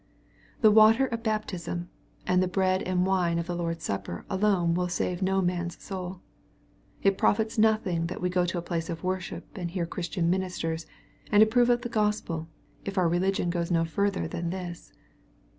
[0.61, 1.87] The water of baptism,
[2.25, 6.21] and the bread and wine of the Lord's Supper alone will save no man's soul.
[7.03, 10.87] It profits nothing that we go to a place of worship and hear Christ's ministers,
[11.31, 12.47] and approve of the Gospel,
[12.83, 14.91] if our religion goes no further than this.